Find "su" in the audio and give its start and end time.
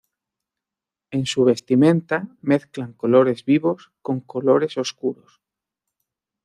1.27-1.43